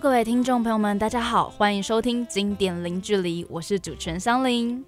[0.00, 4.84] 各位听众朋友们，大家好，欢迎收听《经典零距离》，我是主持人香菱。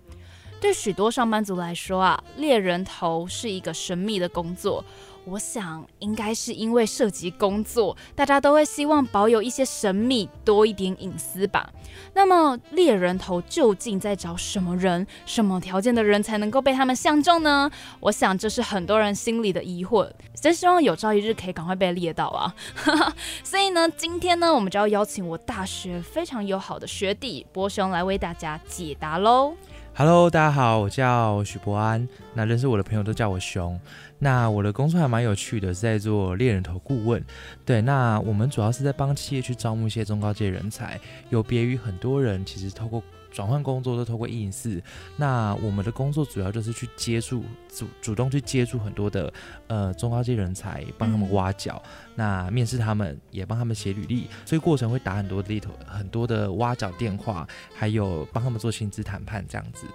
[0.61, 4.85] 对许多上班族来说啊，猎人头是一个神秘的工作。
[5.29, 11.69] 我想，应该是因为涉及工作，大家都会希望保有一些神秘，多一点隐私吧。
[12.15, 15.05] 那么，猎人头究竟在找什么人？
[15.25, 17.69] 什么条件的人才能够被他们相中呢？
[17.99, 20.09] 我想，这是很多人心里的疑惑。
[20.41, 22.55] 真希望有朝一日可以赶快被猎到啊！
[23.43, 29.55] 所以呢，今天呢，我们就要邀请我大学非常友好的学弟波雄来为大家解答喽。
[29.99, 32.07] Hello，大家好，我叫许博安。
[32.35, 33.81] 那认识我的朋友都叫我熊。
[34.19, 37.25] 那我的工作还蛮有趣的，是在做猎人头顾问。
[37.65, 43.03] 对，那我们主要是在帮企业去招募一些中高阶人才，有别于很多人其实透过
[43.37, 44.83] 转换工作都透过应试。
[45.17, 49.31] 那我们的工作主要就是去接触主主动去接触很多的
[49.67, 51.83] 呃中高阶人才，帮他们挖角，
[52.15, 59.87] 那面试他们也帮他们写履历，所以过程会打很多的头很多的挖角电话，还有帮他们做薪资谈判这样子。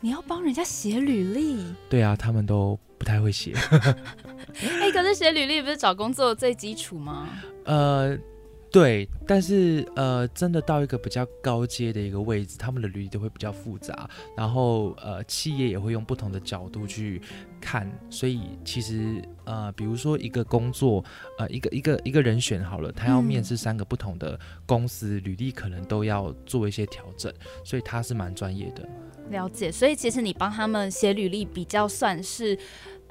[0.00, 1.64] 你要帮人家写履历？
[1.88, 2.78] 对啊，他们都。
[2.98, 3.52] 不太会写，
[4.80, 7.28] 哎，可是写履历不是找工作最基础吗？
[7.64, 8.16] 呃，
[8.72, 17.20] 对，但是呃，真的到一个比较高阶的一个位置，他们的履历都会比较复杂，然后呃，企业也会用不同的角度去
[17.60, 21.04] 看，所以其实呃，比如说一个工作，
[21.38, 27.30] 呃，一个一个一个人选好了，他要面试三个不同的公司，履历可能都要做一些调整，
[27.62, 28.88] 所以他是蛮专业的。
[29.28, 32.58] 了解，所以其实你帮他们写履历比较算是。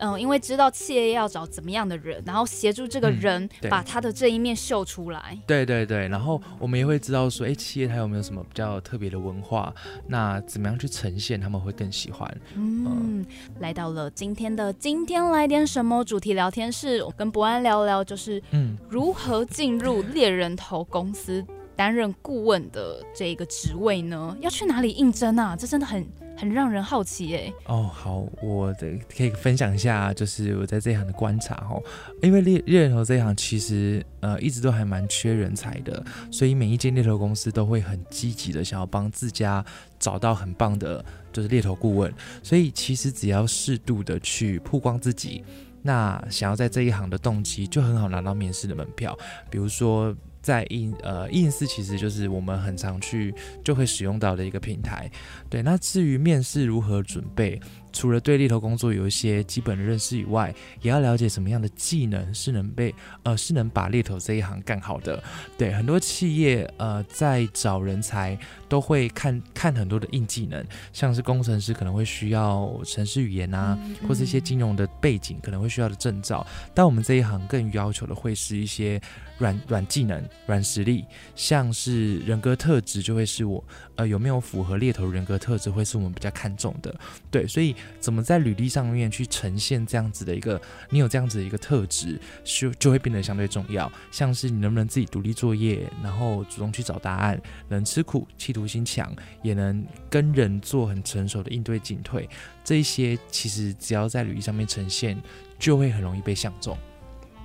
[0.02, 5.38] 嗯，因为知道企业要找怎么样的人，然后协助这个人把他的这一面秀出来。
[5.46, 9.72] 对对对，然后我们也会知道说，哎，企业它有没有什么比较特别的文化？
[10.08, 12.42] 那怎么样去呈现，他们会更喜欢。
[12.56, 13.24] 嗯，
[13.60, 24.36] 来到了今天的今天来点什么主题聊天室，我跟博安聊聊，就是嗯，如何进入猎人头公司担任顾问的这个职位呢？
[24.42, 25.56] 要去哪里应征啊？
[25.56, 26.04] 这真的很。
[26.38, 31.80] 很让人好奇哎哦好，我的可以分享一下，就是我在这一行的观察哈，
[32.22, 39.64] 因为猎猎头这一行其实呃一直都还蛮缺人才的，所以每一间猎头公司都会很积极的想要帮自家
[40.00, 42.12] 找到很棒的，就是猎头顾问，
[42.42, 45.44] 所以其实只要适度的去曝光自己，
[45.84, 49.18] 那想要在这一行的动机就很好拿到面试的门票，
[49.50, 50.16] 比如说。
[50.42, 55.10] 在印呃印思其实就是我们很常去就会使用到的一个平台，
[55.50, 55.62] 对。
[55.62, 57.60] 那至于面试如何准备？
[57.92, 62.94] 除了对猎头工作有一些基本的认识以外，也要了解什么样的技能是能被
[63.24, 65.22] 呃是能把猎头这一行干好的。
[65.58, 68.38] 对，很多企业呃在找人才
[68.70, 76.46] 都会看看很多的硬技能，像是工程师可能会需要程式语言啊，或是一些金融的背景可能会需要的证照。
[76.74, 79.02] 但我们这一行更要求的会是一些
[79.38, 81.04] 软软技能、软实力，
[81.36, 83.64] 像是人格特质就会是我
[83.96, 86.96] 呃有没有符合猎头人格特质会是我们比较看重的。
[87.30, 87.76] 对，所以。
[88.00, 90.60] 怎么在履历上面去呈现这样子的一个，
[90.90, 93.92] 你有这样子的一个特质，就就会变得相对重要。
[94.12, 102.28] 像是你能不能自己独立作业，然后主动去找答案，能吃苦、企图心强，也能跟人做很成熟的应对进退，
[102.64, 105.22] 这一些其实只要在履历上面呈现，
[105.60, 106.78] 就会很容易被相中。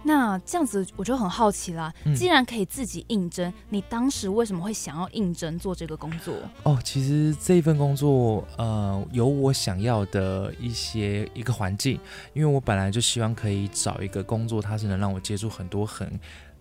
[0.06, 1.92] 那这样子我就很好奇啦。
[2.14, 6.32] 既然可以自己应征，你当时为什么会想要应征做这个工作？
[6.62, 11.98] 哦，其实这一份工作，呃，有我想要的一些一个环境，
[12.34, 16.08] 因为我本来就希望可以找一个工作，它是能让我接触很多很。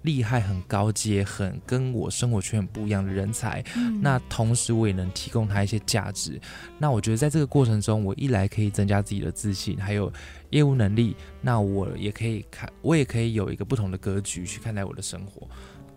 [0.06, 3.64] 厉害、很高阶、很跟我生活圈很不一样的人才，
[4.02, 6.40] 那同时我也能提供他一些价值。
[6.78, 10.12] 那我觉得在这个过程中，我一来可以增加自己的自信，还有
[10.52, 11.16] 业务能力。
[11.42, 15.48] 那我也可以看，我也可以有一个不同的格局去看待我的生活。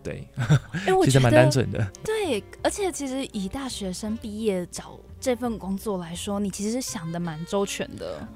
[0.03, 0.27] 对，
[1.05, 1.87] 其实蛮单纯的。
[2.03, 8.27] 对，而且其实以大学生毕业找这份工作来说，你其实是想的蛮周全的。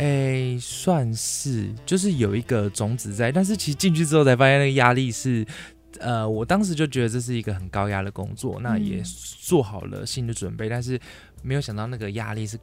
[0.00, 5.44] 哎，算是，就是有一个种子在，但是其实进去之后才发现那个压力是，
[5.98, 10.98] 呃，我当时就觉得这是一个很高压的工作，那也做好了心理准备，但是
[11.42, 12.58] 没有想到那个压力是。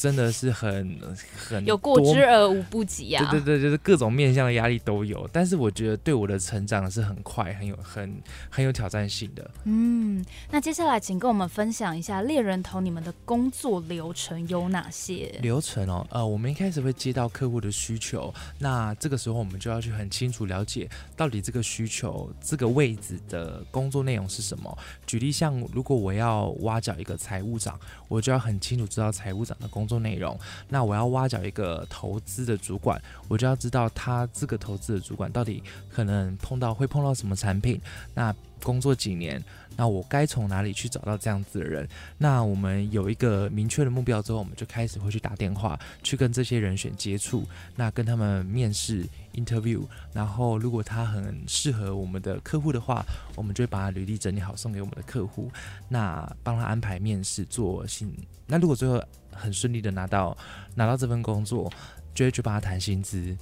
[0.00, 0.98] 真的是很
[1.36, 3.30] 很有过之而无不及啊！
[3.30, 8.10] 对对对，就是各种面向的压力都有，但是我觉得对我的成长是很快，很有很
[8.48, 9.50] 很有挑战性的。
[9.64, 15.38] 嗯，那接下来请跟我们分享一下猎人头你们的工作流程有哪些？
[15.42, 24.78] 流程哦，呃，我们一开始会接到客户的需求，那这个时候我们就要去很清楚了解到底这个需求这个位置的工作内容是什么。
[25.06, 29.89] 举例像如果我要挖角一个财务长，我就要很清楚知道财务长的工。
[29.90, 30.38] 做内容，
[30.68, 35.60] 那我要挖角一个投资的主管，我就要知道他这个投资的主管到底
[35.90, 37.80] 可能碰到会碰到什么产品，
[38.14, 38.32] 那
[38.62, 39.42] 工作几年，
[39.74, 41.88] 那我该从哪里去找到这样子的人？
[42.18, 47.44] 那我们有一个明确的目标之后，我们就开始会去打电话，去跟这些人选接触，
[47.74, 49.82] 那跟他们面试 interview，
[50.12, 53.02] 然后如果他很适合我们的客户的话，
[53.34, 55.50] 我们就把履历整理好送给我们的客户，
[55.88, 58.14] 那帮他安排面试做新。
[58.46, 60.36] 那如果最后很顺利的拿到
[60.74, 61.70] 拿到这份工作，
[62.14, 63.36] 就会去帮他谈薪资。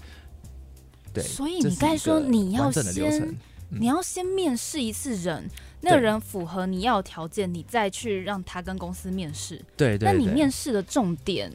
[1.13, 3.37] 对，所以你刚才说你要先，
[3.69, 5.49] 你要先面试一次人，
[5.81, 9.65] 那个人符合你要条件，你再去让他跟公司面试。
[9.77, 10.13] 对对。
[10.13, 11.53] 那你面试的重点，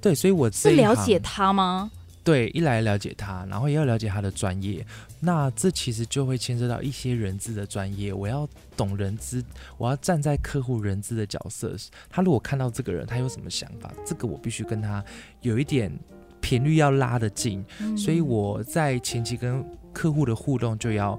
[0.00, 1.90] 对，所以我是了解他吗？
[2.28, 4.84] 对，一来了解他，然后也要了解他的专业。
[5.18, 8.12] 那这其实就会牵涉到一些人资的专业。
[8.12, 8.46] 我要
[8.76, 9.42] 懂人资，
[9.78, 11.74] 我要站在客户人资的角色。
[12.10, 15.02] 他如果看到这个人，他有什么想法，这个我必须跟他
[15.40, 15.90] 有一点。
[16.40, 17.64] 频率要拉得近，
[17.96, 21.18] 所以我在前期跟客户的互动就要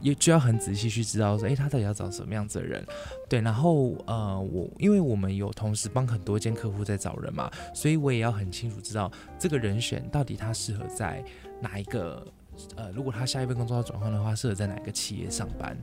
[0.00, 2.86] 也就要很仔细去知道说，哎，他到底要找什么样子的人？
[3.28, 11.24] 对，然后呃，我因为我们有同时帮很多间客户在找人嘛，所以我也要很清楚知道这个人选到底他适合在
[11.60, 12.26] 哪一个
[12.76, 15.76] 呃，如果他下一份工作要转换的话，适合在哪个企业上班？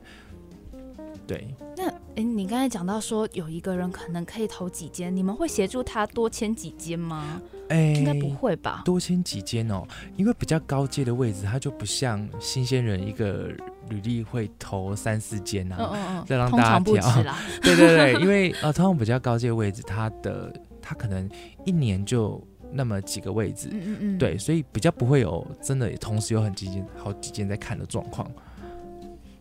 [1.28, 1.54] 对。
[1.78, 7.42] 那哎，你刚才讲到说有一个人可能可以投几间，你们会协助他多签几间吗？
[7.70, 8.84] 哎，应该不会吧？
[8.86, 9.84] 多签几间哦，
[10.16, 13.52] 因为比较高阶的位置，他就不像新鲜人一个
[13.90, 16.94] 履历会投三四间啊，嗯嗯嗯，再让大家挑。
[17.62, 21.30] 对对对，因为呃，通常比较高阶位置，他的他可能
[21.66, 22.42] 一年就
[22.72, 28.30] 那么几个位置，嗯嗯嗯，对，所以比较不会有真的同时有很几间好几间在看的状况。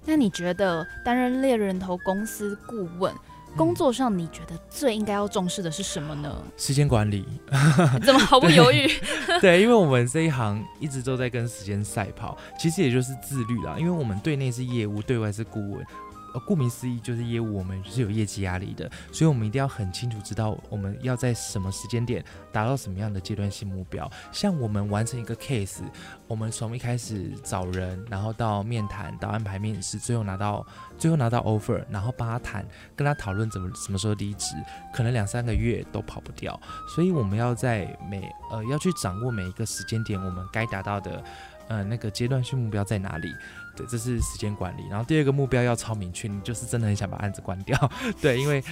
[0.06, 3.10] 那你觉得担任猎人头公司顾问
[3.56, 6.34] 工作上，你觉得最应该要重视的是什么呢？
[6.56, 7.24] 时间管理。
[8.04, 8.88] 怎么毫不犹豫？
[9.40, 13.76] 对，因为我们这一行一直都在跟时间赛跑，其实也就是自律啦。
[13.78, 15.84] 因为我们对内是业务，对外是顾问。
[16.34, 22.22] 呃，顾名思义就是业务，我们是有业绩压力的，所以我们一定要很清楚知道我们要在什么时间点
[22.52, 24.10] 达到什么样的阶段性目标。
[24.32, 25.82] 像我们完成一个 case，
[26.26, 30.66] 我们从一开始找人，然后到面谈，到安排面试，最后拿到
[30.98, 32.66] 最后拿到 offer，然后帮他谈，
[32.96, 34.56] 跟他讨论怎么什么时候离职，
[34.92, 36.60] 可能两三个月都跑不掉。
[36.88, 41.22] 所以我们要在每呃要去掌握每一个时间点，我们该达到的
[41.68, 43.32] 嗯那个阶段性目标在哪里。
[43.76, 44.86] 对，这是时间管理。
[44.88, 47.90] 然后第二个目标要超明确，你就是真的很想把案子关掉。
[48.22, 48.62] 对，因为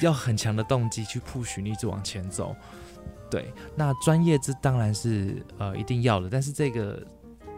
[0.00, 2.56] 要很强的动机去 push 你一直往前走。
[3.30, 7.02] 对，那专业这当然是呃一定要的，但是这个。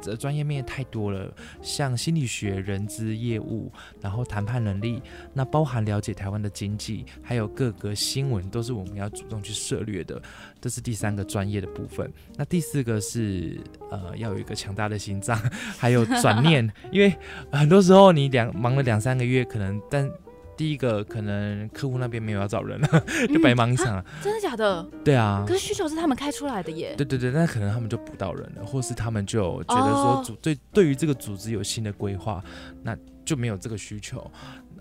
[0.01, 5.03] 这专业面太多了，像心理学、人资、业务，然后谈判能力，
[5.33, 10.21] 那包含了解台湾的经济，还有各个新闻，都是我们要主动去涉略的。
[10.61, 12.13] 这是第三个专业的部分。
[12.37, 13.59] 那第四个是
[13.91, 15.39] 呃，要有一个强大的心脏，
[15.79, 17.15] 还有转念， 因为
[17.53, 20.11] 很多时候你两忙了两三个月，可能但。
[20.59, 22.89] 第一个可能客户那边没有要找人了，
[23.33, 24.05] 就白忙一场。
[24.21, 24.83] 真的假的？
[25.05, 25.45] 对啊。
[25.47, 26.95] 可是需求是他们开出来的耶。
[26.97, 32.43] 对对对，那可能他们就补到人了，或是他们就觉得说组对对于这个组织有新的规划，
[32.83, 34.31] 那就没有这个需求，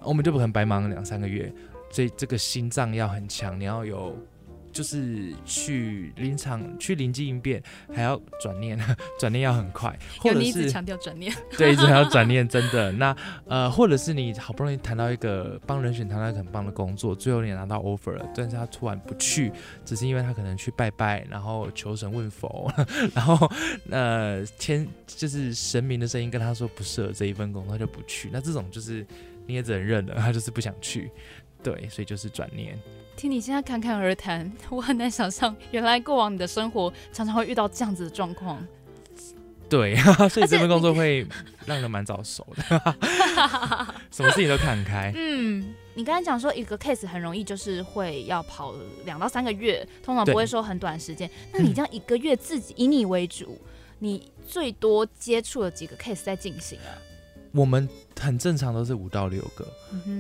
[0.01, 1.53] 我们就不可能白忙两三个月。
[1.91, 4.18] 所以这个心脏要很强，你要有。
[4.77, 7.59] 就是去临场去临机应变，
[7.91, 8.77] 还要转念，
[9.19, 12.91] 转念要很快，或者是强调转念，对，一直要转念， 真的。
[12.91, 19.51] 那呃，或者是你好不容易谈到一个帮人选谈到一个很棒的工作，最后你拿到 offer 了，但是他突然不去，
[19.84, 22.72] 只是因为他可能去拜拜，然后求神问佛，
[23.15, 23.51] 然后
[23.89, 28.29] 呃，天就是神明的声音跟他说不适合这一份工作，他就不去。
[28.31, 29.03] 那这种就是
[29.48, 31.10] 你也只能认了，他就是不想去，
[31.63, 32.77] 对，所以就是转念。
[33.17, 38.63] 听你现在侃侃而谈， 我很难想象，原来过往你的生活常常会遇到这样子的状况。
[39.67, 39.95] 对，
[40.29, 41.27] 所以这份工作会
[41.65, 42.63] 让人蛮早熟的，
[44.12, 45.12] 什么事情都看开。
[45.15, 51.27] 嗯，你刚才讲说一个 case 很容易就是会要跑两到三个月，通常不会说很短时间。
[51.51, 53.59] 那你这样一个月自己以你为主，
[53.97, 56.93] 你最多接触了几个 case 在进行啊？
[57.58, 59.68] 我们很正常，都是五到六个，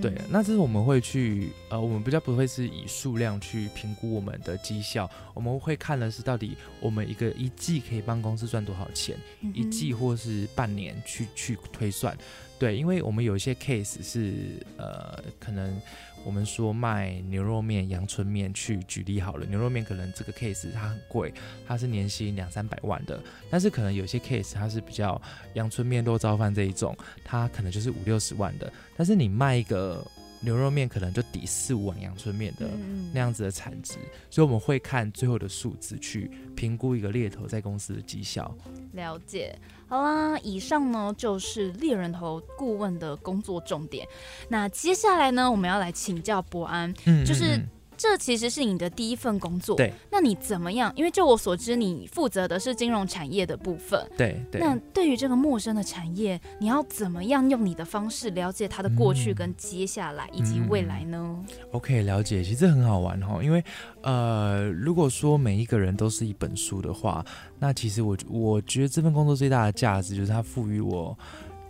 [0.01, 0.11] 对。
[0.27, 9.15] 那这是我们会去，呃，我们比较不会是以数量去评估我们的绩效，我们会看的是到底我们一个一季可以帮公司赚多少钱，
[9.53, 12.17] 一季或是半年去去推算，
[12.59, 15.79] 对，因为我们有一些 case 是，呃，可能。
[16.25, 21.33] 我们说卖牛肉面、阳春面去举例好了，牛肉面可能这个 case 它很贵，
[21.65, 23.17] 它是年薪两三百万的，
[23.49, 25.21] 但是可能有些 case 它是比较
[25.53, 28.69] 阳春面、肉燥饭这一种，它可能就是五六十万的。
[28.97, 30.05] 但是你卖一个
[30.39, 33.95] 牛肉面可能就抵四五碗阳春面的嗯那样子的产值，
[34.29, 38.55] 所以我们会看最后的数字去评估一个猎头在公司的绩效。
[38.93, 39.57] 了解。
[39.89, 44.05] 好啦，以上呢就是猎人头顾问的工作重点。
[44.49, 47.57] 那接下来呢，我们要来请教博安，嗯就是
[47.97, 49.75] 这其实是你的第一份工作。
[49.75, 49.91] 对。
[50.11, 50.93] 那你怎么样？
[50.95, 54.05] 因为就我所知，你负责的是金融产业的部分。
[54.17, 54.61] 对对。
[54.61, 63.63] 那对于这个陌生的产业，你要怎么样用你的方式了解它的过去、嗯跟接下来以及未来呢？OK，了解，其实很好玩哈，因为
[64.01, 67.23] 呃，如果说每一个人都是一本书的话，
[67.59, 71.17] 那其实我我觉得这份工作最大的价值就是它赋予我。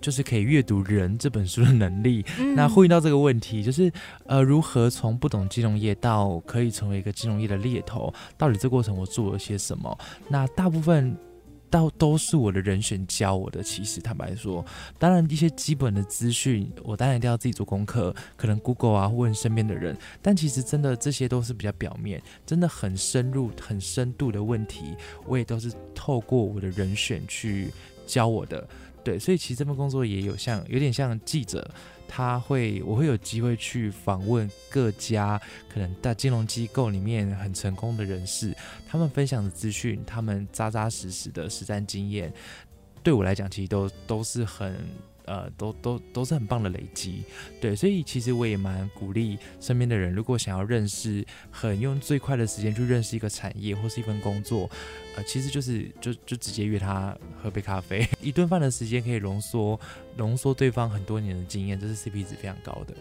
[0.08, 3.92] 就是可以阅读人这本书的能力，嗯那呼应到这个问题，就是
[4.26, 10.00] 呃，如何从不懂金融业到可以成为一个金融业的猎头，到底这过程我做了些什么？
[10.30, 11.14] 那大部分
[11.70, 13.62] 到都是我的人选教我的。
[13.62, 14.66] 其实坦白说，
[14.98, 19.94] 当然一些基本的资讯，我当然一定要自己做功课，可能 Google 啊，问身边的人。
[20.22, 24.96] 但其实真的这些都是比较表面，真的很深入、很深度的问题，
[25.26, 27.74] 我也都是透过我的人选去
[28.06, 28.66] 教我的。
[29.08, 31.66] 对，所以其实这份工作也有像有点像记者，
[32.10, 38.54] 他会我会有机会去访问各家可能大金融机构里面很成功的人士，
[38.86, 42.34] 他们分享的资讯，他们扎扎实实的实战经验，
[43.02, 44.76] 对我来讲其实都都是很。
[45.28, 47.22] 呃，都都都是很棒的累积，
[47.62, 54.70] 对，所以其实我也蛮鼓励身边的人，如果想要认识，很用最快的时间去认识一个产业或是一份工作，
[55.16, 59.80] 呃，其实就是就就直接约他喝杯咖啡， 一顿饭的时间可以浓缩
[60.16, 62.96] 浓缩对方很多年的经验，这是 CP 值非常高的。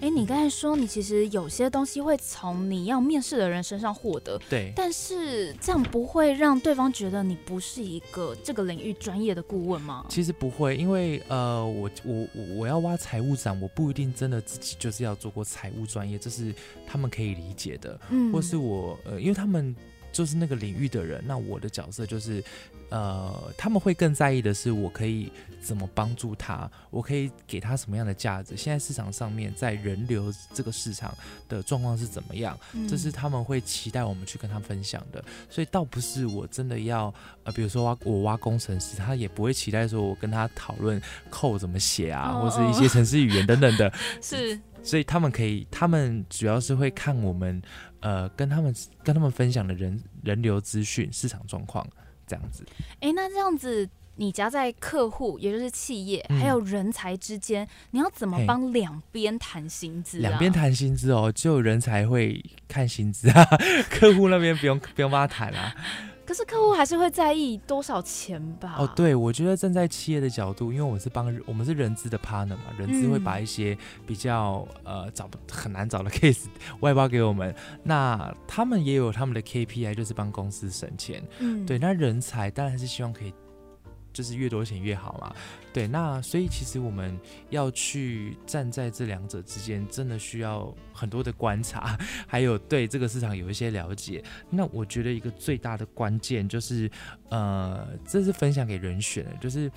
[0.00, 10.04] 哎，你刚才说你其实有些东西会从你要面试的人身上获得，对，但是这样不会让对方觉得你不是一个这个领域专业的顾问吗？
[10.10, 16.54] 其实不会，因为呃，我我我我要挖财务长，我不一定真的自己就是要做过财务专业，这是
[16.86, 19.74] 他们可以理解的，嗯或是我呃，因为他们
[20.12, 22.44] 就是那个领域的人，那我的角色就是
[22.88, 28.56] 呃，他们会更在意的是我可以怎么帮助他，我可以给他什么样的价值。
[28.56, 31.12] 现在市场上面在人流这个市场
[31.48, 32.56] 的状况是怎么样？
[32.88, 37.12] 这是嗯他们会期待我们去跟他分享的，所以倒不是我真的要
[37.42, 47.60] 呃，比如说挖我挖工程师，他也不会期待说我跟他讨论扣怎么写啊，哦或是一些程式语言等等的， 是所以他们可以，他们主要是会看我们
[47.98, 51.84] 呃跟他们跟他们分享的人人流资讯、市场状况
[52.26, 52.64] 这样子。
[53.00, 53.88] 哎，那这样子。
[54.18, 60.20] 你夹在客户，也就是企业，嗯还有人才之间，你要怎么帮两边谈薪资、啊？
[60.22, 63.44] 两边谈薪资哦，只有人才会看薪资啊，
[63.92, 65.74] 客户那边不用不用帮他谈啊。
[66.26, 68.76] 可是客户还是会在意多少钱吧？
[68.78, 76.46] 哦，，对，我觉得站在企业的角度，因为我们是帮我们是人资的 partner 嘛，人资会嗯把一些比较呃找不很难找的 case
[76.80, 77.54] 外包给我们，
[77.84, 81.22] 那他们也有他们的 KPI，就是帮公司省钱。
[81.38, 83.32] 嗯，对，那人才当然是希望可以，
[84.16, 85.34] 就是越多钱越好嘛。
[85.74, 87.20] 对，那所以其实我们
[87.50, 94.24] 要去站在这两者之间，真的需要很多的观察， 还有对这个市场有一些了解。
[94.48, 96.90] 那我觉得一个最大的关键就是，
[97.28, 99.70] 呃，这是分享给人选的，就是、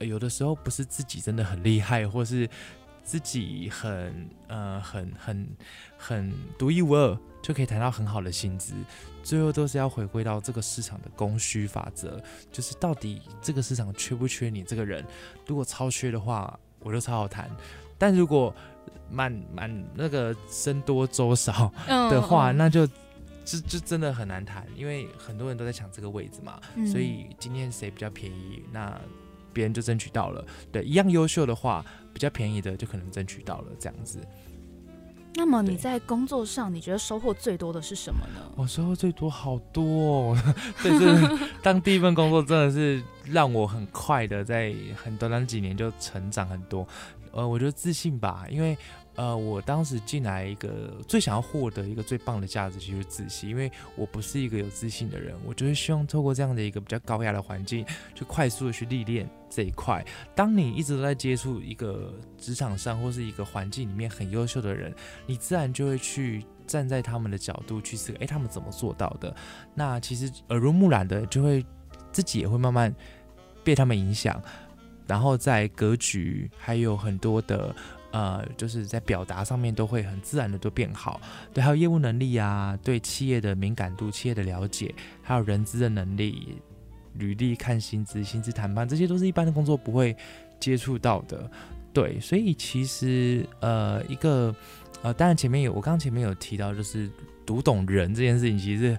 [0.00, 2.48] 有的时候不是自己真的很厉害，或是
[3.04, 5.48] 自己很呃很很
[5.96, 8.74] 很独一无二，就可以谈到很好的薪资。
[9.24, 15.04] 最后都是要回归到这个市场的供需法则，就是到底这个市场缺不缺你这个人？
[15.46, 17.48] 如果超缺的话，我就超好谈；
[17.98, 18.54] 但如果
[19.10, 22.86] 满满那个僧多粥少 嗯的话，嗯那就
[23.44, 26.60] 就就真的很难谈，因为很多人都在抢这个位置嘛。
[26.74, 29.00] 嗯所以今天谁比较便宜，那
[29.52, 30.44] 别人就争取到了。
[30.70, 34.20] 对，一样优秀的话，比较便宜的就可能争取到了，这样子。
[35.36, 38.40] 那么你在工作上，你觉得收获最多的是什么呢？
[38.56, 40.38] 我收获最多好多哦，
[40.82, 46.86] 对，这当第一份工作真的是让我很快的在很短短几年就成长很多。
[47.32, 48.78] 呃，我觉得自信吧，因为
[49.16, 60.04] 呃，我当时进来一个最想要获得一个最棒的价值，就是自信，因为我不是一个有自信的人，我就是希望透过这样的一个比较高压的环境，去快速的去历练这一块。
[60.34, 64.94] 当你一直都在接触一个职场上或是一个环境里面很优秀的人，
[65.26, 69.34] 你自然就会去站在他们的角度去思考，诶，他们怎么做到的？
[69.74, 71.64] 那其实耳濡目染的，就会
[72.10, 72.94] 自己也会慢慢
[73.62, 74.42] 被他们影响，
[75.06, 77.74] 然后在格局还有很多的。
[78.14, 81.20] 呃，就是在表达上面都会很自然的都变好，
[81.52, 86.62] 对，还有业务能力啊，对企业的敏感度、企业的了解，还有人资的能力、
[87.14, 90.16] 履历看薪资、薪资谈判，这些都是一般的工作不会
[90.60, 91.50] 接触到的。
[91.92, 94.54] 对，所以其实呃一个
[95.02, 97.10] 呃，当然前面有我刚刚前面有提到，就是
[97.46, 98.98] 读懂人这件事情，其实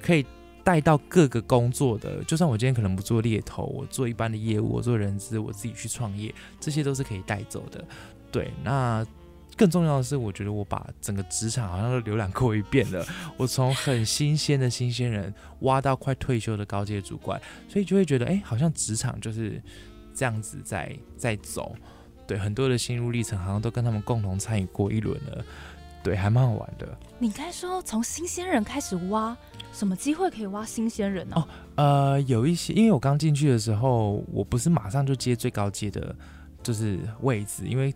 [0.00, 0.24] 可以
[0.64, 2.22] 带到各个工作的。
[2.24, 7.84] 就算我今天可能不做猎头，我做一般的业务，我做人资，我自己去创业，这些都是可以带走的。
[8.30, 9.06] 对，那。
[9.56, 13.04] 更重要的是，我觉得我把整个职场好像都浏览过一遍了。
[13.36, 19.62] 我从很新鲜的新鲜人挖到快退休的高阶主管，所以就会觉得，哎，好像职场就是
[20.14, 21.76] 这样子在在走。
[22.26, 25.44] 对，很多的心路历程好像都跟他们共同参与过一轮了。
[26.02, 26.88] 对，还蛮好玩的。
[27.18, 29.36] 你该说从新鲜人开始挖，
[29.72, 31.36] 什么机会可以挖新鲜人呢？
[31.36, 36.16] 哦，呃，有一些，因为我刚进去的时候，我不是马上就接最高阶的。
[36.62, 37.92] 就是位置，因为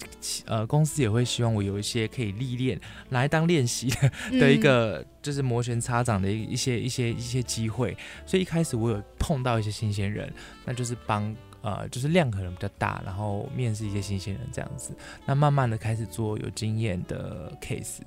[0.46, 2.80] 呃公司也会希望我有一些可以历练，
[3.10, 3.88] 来当练习
[4.32, 7.96] 的一个，就是摩拳擦掌的一一些一些一些机会。
[8.26, 10.32] 所以一开始我有碰到一些新鲜人，
[10.64, 14.92] 那就是帮呃就是量可能比较大，然后面试一些新鲜人这样子。
[15.24, 18.00] 那慢慢的开始做有经验的 case。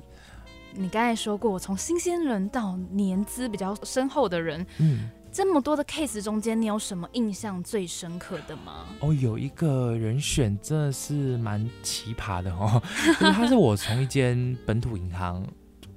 [0.73, 5.09] 你刚才说过，从新鲜人到年资比较深厚的人，嗯。
[5.39, 8.87] 这么多的 case 中间，你有什么印象最深刻的吗？
[8.99, 12.83] 哦，有一个人选真的是蛮奇葩的哦，
[13.17, 15.41] 他是我从一间本土银行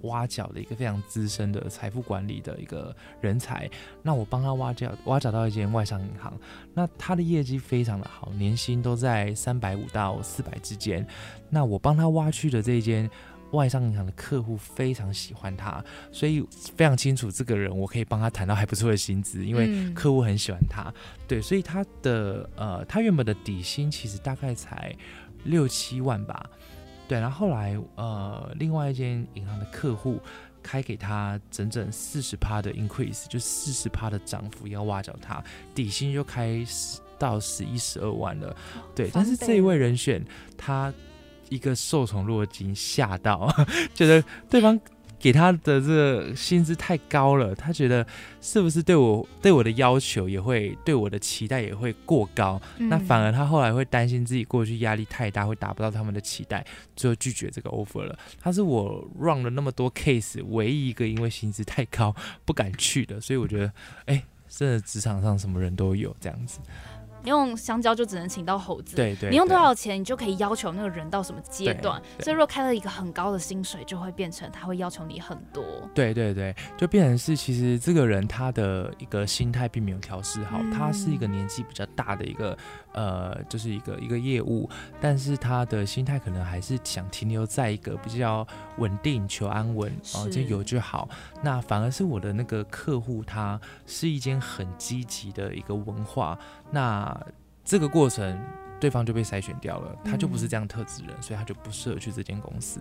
[0.03, 3.69] 挖角的一个非常资深的财富管理的一个人才。
[4.01, 6.33] 那我帮他挖角，挖角到一间外商银行，
[6.73, 11.05] 那他的业绩非常的好，年薪都在三百五到四百之间。
[11.51, 13.11] 那我帮他挖去的这一间。
[13.53, 16.45] 外商银行的客户非常喜欢他，所以
[16.75, 20.93] 非常清楚这个人，我可以帮他谈到还不错的薪资，因为客户很喜欢他。
[21.29, 24.95] 对，所以他的呃，他原本的底薪其实大概才
[25.45, 26.49] 六七万吧。
[27.07, 30.19] 对，然后后来呃，另外一间银行的客户
[30.63, 35.45] 开给他整整四十趴的 increase，就四十趴的涨幅要挖角他，
[35.75, 36.65] 底薪就开
[37.19, 38.57] 到十一十二万了。
[38.95, 40.25] 对，但是这一位人选
[40.57, 40.93] 他。
[41.55, 43.53] 一个受宠若惊，吓到，
[43.95, 44.79] 觉得对方
[45.19, 48.05] 给他的这个薪资太高了，他觉得
[48.41, 52.61] 是不是对我对我的要求也会对我的期待也会过高？
[52.79, 56.67] 那反而他后来会担心自己过去压力太大，会达不到他们的期待，
[56.97, 58.19] 最后拒绝这个 offer 了。
[58.41, 63.73] 他是我 run 了那么多 case 唯一一个因为薪资太高不敢去的，所以我觉得，
[64.07, 66.59] 哎，真的职场上什么人都有这样子。
[67.23, 69.31] 你用香蕉就只能请到猴子，对对。
[69.31, 72.01] 你用多少钱，你就可以要求那个人到什么阶段。
[72.21, 75.65] 所以，如果开了一个很高的薪水，就会变成他会要求你很多。
[75.95, 82.57] 对对对，就变成是其实这个人他的一个心态并没有调试好，他是一个年纪比较大的一个
[82.93, 84.69] 呃，就是一个一个业务，
[85.01, 88.47] 但是他的心态可能还是想停留在一个比较
[88.79, 91.09] 稳定、求安稳，哦，就有就好。
[91.43, 96.39] 那反而是我的那个客户，他是一间很积极的一个文化。
[96.73, 97.17] 那
[97.65, 98.37] 这个过程，
[98.81, 102.81] 对方就被筛选掉了，他就不是这样特质人，所以他就不适合去这间公司。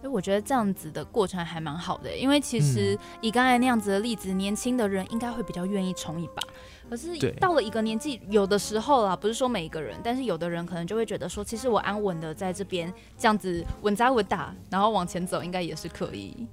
[0.00, 6.42] 所以我觉得这样子的过程还蛮好的，因为其实以刚才那样子的例子，年轻的人应该会比较愿意冲一把。
[6.88, 16.46] 可是到了一个年纪，有的时候啦，不是说每一个人，但是有的人可能就会觉得说，其实我安稳的在这边这样子稳扎稳打，然后往前走，应该也是可以。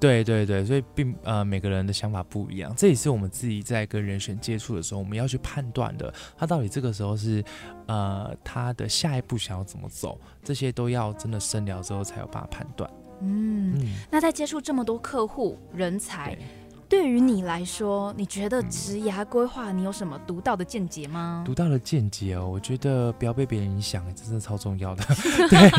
[0.00, 7.42] 对对对，所以并呃每个人的想法不一样，这也是我们自己在跟人选接触的时候，我们要去判断的，他到底这个时候是
[7.86, 12.88] 呃他的下一步想要怎么走，这些都要真的深聊之后才有办法判断。
[13.20, 13.74] 嗯，
[14.10, 16.38] 那在接触这么多客户人才。
[16.88, 21.42] 对于你来说，你觉得职涯规划你有什么独到的见解吗？
[21.44, 25.04] 独到的见解哦，我觉得不要被别人影响，真的超重要的。
[25.50, 25.70] 对，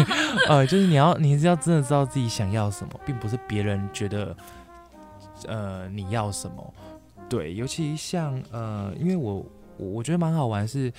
[0.48, 4.38] 呃，就是你要，你是要真的知道自己想要什么，并不是别人觉得，
[5.48, 6.74] 呃，你要什么。
[7.28, 9.44] 对，尤其像呃，因为我
[9.78, 10.94] 我我觉得蛮好玩，是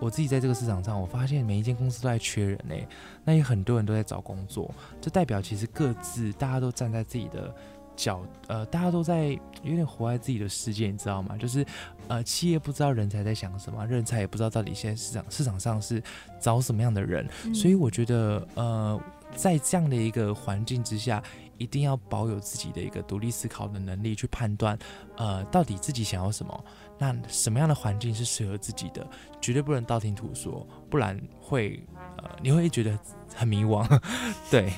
[0.00, 2.74] 我自己在这个市场上，我发现每一间公司都在缺人呢，
[3.22, 7.54] 那也很多人都在找工作，这代表其实各自大家都站在自己的。
[8.02, 9.28] 角呃，大家都在
[9.62, 11.36] 有点活在自己的世界，你知道吗？
[11.36, 11.64] 就是
[12.08, 16.02] 呃，企业不知道人才在想什么，人才也不知道到底现在市场市场上是
[16.40, 19.00] 找什么样的人，所以我觉得呃，
[19.36, 21.22] 在这样的一个环境之下，
[21.58, 24.76] 一定要保有自己的一个独立思考的能力，去判断
[25.16, 26.64] 呃，到底自己想要什么，
[26.98, 29.06] 那什么样的环境是适合自己的，
[29.40, 31.80] 绝对不能道听途说，不然会
[32.16, 32.98] 呃，你会觉得
[33.32, 33.86] 很迷惘，
[34.50, 34.72] 对。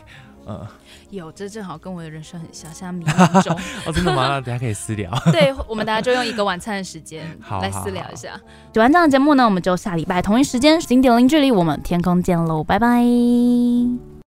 [0.46, 0.66] 嗯，
[1.10, 3.56] 有，这正好跟我的人生很像，现在迷茫中。
[3.86, 4.28] 哦，真的吗？
[4.28, 5.10] 那等下可以私聊。
[5.32, 7.24] 对，我们大家就用一个晚餐的时间
[7.62, 8.40] 来私聊一下。
[8.72, 14.13] 喜欢这样的节目呢，我们就下礼拜同一时间零点零距离，我们天空见喽，拜拜。